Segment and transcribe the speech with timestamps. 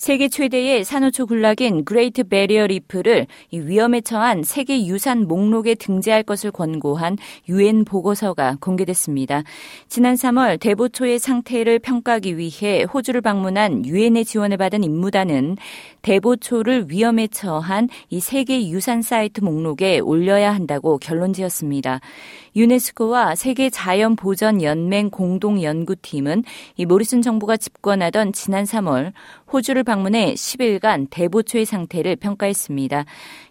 [0.00, 7.18] 세계 최대의 산호초 군락인 그레이트 배리어 리프를 위험에 처한 세계 유산 목록에 등재할 것을 권고한
[7.50, 9.42] 유엔 보고서가 공개됐습니다.
[9.90, 15.58] 지난 3월 대보초의 상태를 평가하기 위해 호주를 방문한 유엔의 지원을 받은 임무단은
[16.00, 22.00] 대보초를 위험에 처한 이 세계 유산 사이트 목록에 올려야 한다고 결론지었습니다.
[22.56, 26.44] 유네스코와 세계 자연 보전 연맹 공동 연구팀은
[26.76, 29.12] 이 모리슨 정부가 집권하던 지난 3월
[29.52, 33.06] 호주를 방문해 10일간 대보초의 상태를 평가했습니다.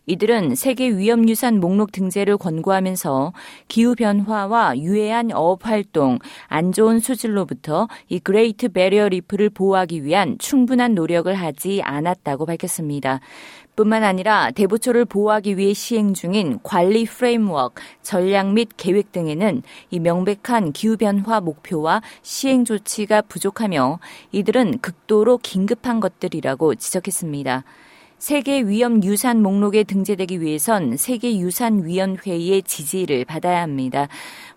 [0.06, 3.34] 이들은 세계 위험유산 목록 등재를 권고하면서
[3.68, 11.32] 기후변화와 유해한 어업 활동, 안 좋은 수질로부터 이 그레이트 배리어 리프를 보호하기 위한 충분한 노력을
[11.34, 13.20] 하지 않았다고 밝혔습니다.
[13.80, 20.74] 뿐만 아니라 대보초를 보호하기 위해 시행 중인 관리 framework, 전략 및 계획 등에는 이 명백한
[20.74, 24.00] 기후변화 목표와 시행 조치가 부족하며
[24.34, 27.64] 이들은 극도로 긴급한 것들 이라고 지적했습니다.
[28.20, 34.10] 세계 위험 유산 목록에 등재되기 위해선 세계 유산 위원회의 지지를 받아야 합니다.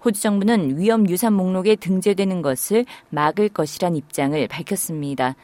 [0.04, 5.36] 호주 정부는 위험 유산 목록에 등재되는 것을 막을 것이란 입장을 밝혔습니다.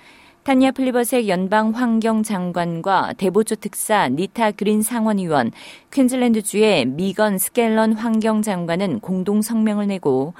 [0.43, 5.53] 타니아 플리버색 연방 환경 장관과 대보초 특사 니타 그린 상원의원,
[5.93, 10.33] 퀸즐랜드주의 미건 스켈런 환경 장관은 공동 성명을 내고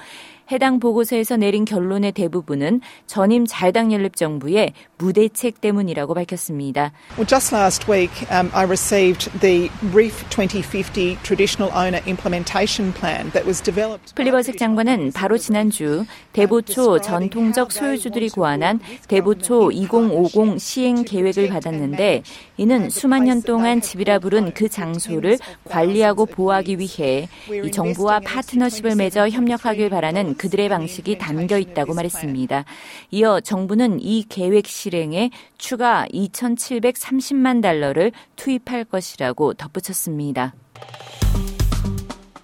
[0.51, 6.91] 해당 보고서에서 내린 결론의 대부분은 전임 자유당 연립 정부의 무대책 때문이라고 밝혔습니다.
[7.17, 13.45] Well, just last week um, I received the Reef 2050 Traditional Owner Implementation Plan that
[13.45, 14.15] was developed.
[14.15, 22.23] 플리버색 장관은 바로 지난주 대보초 전통적 소유주들이 고안한 대보초 2050 시행 계획을 받았는데
[22.57, 27.27] 이는 수만 년 동안 집이라 부른 그 장소를 관리하고 보호하기 위해
[27.63, 32.65] 이 정부와 파트너십을 맺어 협력하길 바라는 그들의 방식이 담겨 있다고 말했습니다.
[33.11, 40.55] 이어 정부는 이 계획 실행에 추가 2,730만 달러를 투입할 것이라고 덧붙였습니다.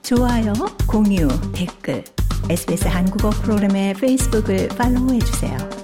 [0.04, 0.54] 좋아요,
[0.88, 2.04] 공유, 댓글,
[2.50, 5.75] SBS 한국어 프로그램의 페이스북을 팔로우해 주세요.